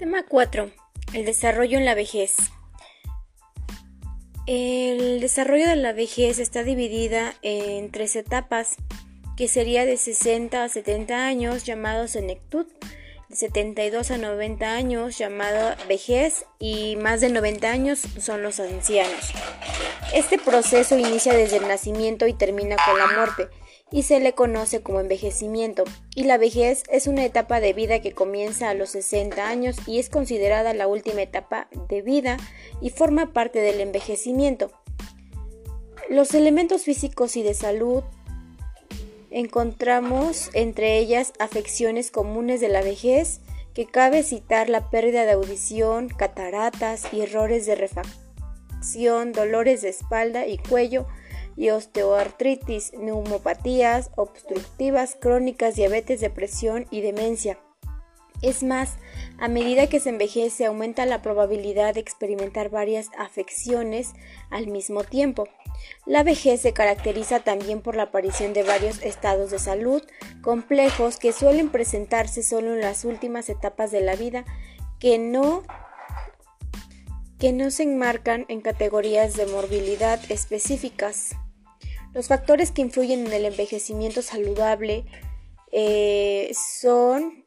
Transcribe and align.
Tema 0.00 0.24
4. 0.26 0.70
El 1.12 1.26
desarrollo 1.26 1.76
en 1.76 1.84
la 1.84 1.94
vejez. 1.94 2.36
El 4.46 5.20
desarrollo 5.20 5.68
de 5.68 5.76
la 5.76 5.92
vejez 5.92 6.38
está 6.38 6.62
dividida 6.62 7.34
en 7.42 7.90
tres 7.90 8.16
etapas, 8.16 8.76
que 9.36 9.46
sería 9.46 9.84
de 9.84 9.98
60 9.98 10.64
a 10.64 10.70
70 10.70 11.26
años 11.26 11.66
llamado 11.66 12.08
senectud, 12.08 12.66
de 13.28 13.36
72 13.36 14.10
a 14.10 14.16
90 14.16 14.72
años 14.72 15.18
llamado 15.18 15.76
vejez 15.86 16.46
y 16.58 16.96
más 16.96 17.20
de 17.20 17.28
90 17.28 17.70
años 17.70 18.00
son 18.18 18.42
los 18.42 18.58
ancianos. 18.58 19.32
Este 20.14 20.38
proceso 20.38 20.96
inicia 20.96 21.34
desde 21.34 21.58
el 21.58 21.68
nacimiento 21.68 22.26
y 22.26 22.32
termina 22.32 22.76
con 22.86 22.98
la 22.98 23.06
muerte 23.06 23.50
y 23.92 24.02
se 24.02 24.20
le 24.20 24.34
conoce 24.34 24.82
como 24.82 25.00
envejecimiento, 25.00 25.84
y 26.14 26.24
la 26.24 26.38
vejez 26.38 26.84
es 26.90 27.06
una 27.06 27.24
etapa 27.24 27.60
de 27.60 27.72
vida 27.72 28.00
que 28.00 28.12
comienza 28.12 28.70
a 28.70 28.74
los 28.74 28.90
60 28.90 29.48
años 29.48 29.76
y 29.86 29.98
es 29.98 30.08
considerada 30.08 30.74
la 30.74 30.86
última 30.86 31.22
etapa 31.22 31.68
de 31.88 32.02
vida 32.02 32.36
y 32.80 32.90
forma 32.90 33.32
parte 33.32 33.60
del 33.60 33.80
envejecimiento. 33.80 34.70
Los 36.08 36.34
elementos 36.34 36.82
físicos 36.82 37.36
y 37.36 37.42
de 37.42 37.54
salud 37.54 38.02
encontramos 39.30 40.50
entre 40.54 40.98
ellas 40.98 41.32
afecciones 41.38 42.10
comunes 42.10 42.60
de 42.60 42.68
la 42.68 42.82
vejez, 42.82 43.40
que 43.74 43.86
cabe 43.86 44.24
citar 44.24 44.68
la 44.68 44.90
pérdida 44.90 45.24
de 45.24 45.32
audición, 45.32 46.08
cataratas 46.08 47.12
y 47.12 47.20
errores 47.20 47.66
de 47.66 47.76
refacción, 47.76 49.32
dolores 49.32 49.82
de 49.82 49.90
espalda 49.90 50.46
y 50.46 50.58
cuello, 50.58 51.06
y 51.56 51.70
osteoartritis, 51.70 52.92
neumopatías 52.94 54.10
obstructivas 54.16 55.16
crónicas, 55.20 55.76
diabetes, 55.76 56.20
depresión 56.20 56.86
y 56.90 57.00
demencia. 57.00 57.58
Es 58.42 58.62
más, 58.62 58.96
a 59.38 59.48
medida 59.48 59.86
que 59.88 60.00
se 60.00 60.08
envejece 60.08 60.64
aumenta 60.64 61.04
la 61.04 61.20
probabilidad 61.20 61.94
de 61.94 62.00
experimentar 62.00 62.70
varias 62.70 63.08
afecciones 63.18 64.14
al 64.48 64.66
mismo 64.66 65.04
tiempo. 65.04 65.46
La 66.06 66.22
vejez 66.22 66.62
se 66.62 66.72
caracteriza 66.72 67.40
también 67.40 67.82
por 67.82 67.96
la 67.96 68.04
aparición 68.04 68.54
de 68.54 68.62
varios 68.62 69.02
estados 69.02 69.50
de 69.50 69.58
salud 69.58 70.02
complejos 70.42 71.18
que 71.18 71.32
suelen 71.32 71.70
presentarse 71.70 72.42
solo 72.42 72.74
en 72.74 72.80
las 72.80 73.04
últimas 73.04 73.48
etapas 73.50 73.90
de 73.90 74.00
la 74.00 74.16
vida 74.16 74.44
que 74.98 75.18
no 75.18 75.62
que 77.40 77.52
no 77.52 77.70
se 77.70 77.84
enmarcan 77.84 78.44
en 78.48 78.60
categorías 78.60 79.34
de 79.34 79.46
morbilidad 79.46 80.20
específicas. 80.30 81.30
Los 82.12 82.28
factores 82.28 82.70
que 82.70 82.82
influyen 82.82 83.26
en 83.26 83.32
el 83.32 83.46
envejecimiento 83.46 84.20
saludable 84.20 85.06
eh, 85.72 86.52
son 86.54 87.44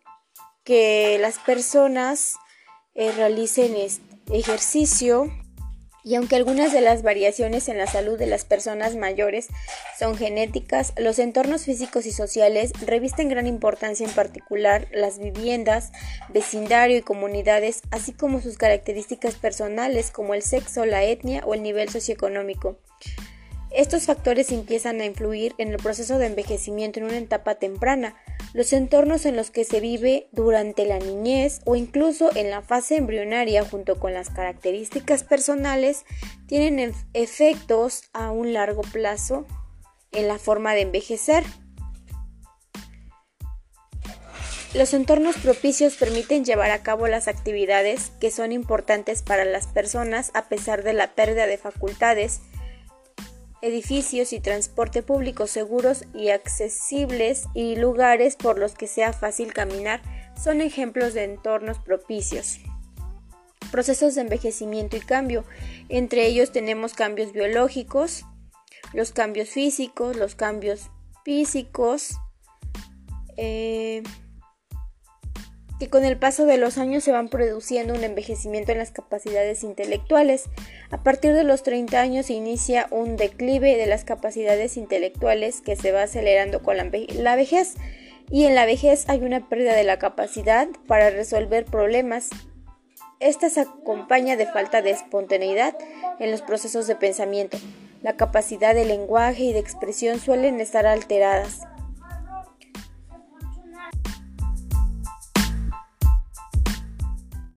que 0.63 1.17
las 1.19 1.37
personas 1.39 2.35
eh, 2.95 3.11
realicen 3.11 3.75
ejercicio 4.31 5.31
y 6.03 6.15
aunque 6.15 6.35
algunas 6.35 6.73
de 6.73 6.81
las 6.81 7.01
variaciones 7.01 7.69
en 7.69 7.77
la 7.77 7.87
salud 7.87 8.19
de 8.19 8.27
las 8.27 8.43
personas 8.43 8.95
mayores 8.95 9.47
son 9.97 10.17
genéticas, 10.17 10.93
los 10.97 11.17
entornos 11.17 11.63
físicos 11.63 12.05
y 12.05 12.11
sociales 12.11 12.73
revisten 12.85 13.29
gran 13.29 13.47
importancia 13.47 14.05
en 14.05 14.13
particular 14.13 14.87
las 14.91 15.19
viviendas, 15.19 15.91
vecindario 16.29 16.97
y 16.97 17.01
comunidades, 17.01 17.81
así 17.91 18.11
como 18.11 18.41
sus 18.41 18.57
características 18.57 19.35
personales 19.35 20.11
como 20.11 20.33
el 20.33 20.41
sexo, 20.41 20.85
la 20.85 21.03
etnia 21.03 21.43
o 21.45 21.53
el 21.53 21.63
nivel 21.63 21.89
socioeconómico. 21.89 22.77
Estos 23.71 24.05
factores 24.05 24.51
empiezan 24.51 25.01
a 25.01 25.05
influir 25.05 25.55
en 25.57 25.69
el 25.69 25.77
proceso 25.77 26.19
de 26.19 26.27
envejecimiento 26.27 26.99
en 26.99 27.05
una 27.05 27.17
etapa 27.17 27.55
temprana, 27.55 28.15
los 28.53 28.71
entornos 28.71 29.25
en 29.25 29.35
los 29.35 29.49
que 29.49 29.63
se 29.63 29.79
vive 29.79 30.27
durante 30.31 30.85
la 30.85 30.99
niñez 30.99 31.61
o 31.65 31.75
incluso 31.75 32.29
en 32.35 32.51
la 32.51 32.61
fase 32.61 32.97
embrionaria 32.97 33.65
junto 33.65 33.99
con 33.99 34.13
las 34.13 34.29
características 34.29 35.23
personales 35.23 36.05
tienen 36.47 36.93
efectos 37.13 38.03
a 38.13 38.31
un 38.31 38.53
largo 38.53 38.83
plazo 38.83 39.45
en 40.11 40.27
la 40.27 40.37
forma 40.37 40.73
de 40.75 40.81
envejecer. 40.81 41.43
Los 44.75 44.93
entornos 44.93 45.37
propicios 45.37 45.95
permiten 45.95 46.45
llevar 46.45 46.71
a 46.71 46.81
cabo 46.81 47.07
las 47.07 47.27
actividades 47.27 48.11
que 48.19 48.31
son 48.31 48.51
importantes 48.51 49.21
para 49.21 49.45
las 49.45 49.67
personas 49.67 50.31
a 50.33 50.47
pesar 50.49 50.83
de 50.83 50.93
la 50.93 51.13
pérdida 51.13 51.45
de 51.45 51.57
facultades 51.57 52.41
edificios 53.63 54.33
y 54.33 54.41
transporte 54.41 55.03
público 55.03 55.47
seguros 55.47 56.03
y 56.13 56.29
accesibles 56.29 57.45
y 57.53 57.77
lugares 57.77 58.35
por 58.35 58.59
los 58.59 58.75
que 58.75 58.87
sea 58.87 59.13
fácil 59.13 59.53
caminar 59.53 60.01
son 60.35 60.59
ejemplos 60.59 61.13
de 61.13 61.23
entornos 61.23 61.79
propicios. 61.79 62.59
Procesos 63.71 64.15
de 64.15 64.21
envejecimiento 64.21 64.97
y 64.97 64.99
cambio. 64.99 65.45
Entre 65.87 66.27
ellos 66.27 66.51
tenemos 66.51 66.93
cambios 66.93 67.31
biológicos, 67.31 68.25
los 68.91 69.13
cambios 69.13 69.49
físicos, 69.49 70.17
los 70.17 70.35
cambios 70.35 70.89
físicos, 71.23 72.17
eh, 73.37 74.03
que 75.83 75.89
con 75.89 76.05
el 76.05 76.15
paso 76.15 76.45
de 76.45 76.57
los 76.57 76.77
años 76.77 77.03
se 77.03 77.11
van 77.11 77.27
produciendo 77.27 77.93
un 77.93 78.05
envejecimiento 78.05 78.71
en 78.71 78.77
las 78.77 78.91
capacidades 78.91 79.65
intelectuales. 79.65 80.45
A 80.91 81.03
partir 81.03 81.33
de 81.33 81.43
los 81.43 81.61
30 81.61 81.99
años 81.99 82.27
se 82.27 82.33
inicia 82.33 82.87
un 82.89 83.17
declive 83.17 83.75
de 83.75 83.85
las 83.85 84.05
capacidades 84.05 84.77
intelectuales 84.77 85.59
que 85.59 85.75
se 85.75 85.91
va 85.91 86.03
acelerando 86.03 86.63
con 86.63 86.77
la, 86.77 86.89
la 87.17 87.35
vejez 87.35 87.73
y 88.31 88.45
en 88.45 88.55
la 88.55 88.65
vejez 88.65 89.09
hay 89.09 89.23
una 89.23 89.49
pérdida 89.49 89.75
de 89.75 89.83
la 89.83 89.99
capacidad 89.99 90.69
para 90.87 91.09
resolver 91.09 91.65
problemas. 91.65 92.29
Esta 93.19 93.49
se 93.49 93.59
acompaña 93.59 94.37
de 94.37 94.45
falta 94.45 94.81
de 94.81 94.91
espontaneidad 94.91 95.75
en 96.17 96.31
los 96.31 96.41
procesos 96.41 96.87
de 96.87 96.95
pensamiento. 96.95 97.57
La 98.01 98.15
capacidad 98.15 98.73
de 98.73 98.85
lenguaje 98.85 99.43
y 99.43 99.51
de 99.51 99.59
expresión 99.59 100.21
suelen 100.21 100.61
estar 100.61 100.85
alteradas 100.87 101.67